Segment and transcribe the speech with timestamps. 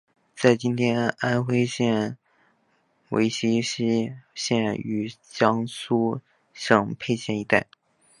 [0.35, 2.17] 在今天安微省
[3.07, 6.21] 睢溪县与江苏
[6.53, 7.67] 省沛县一带。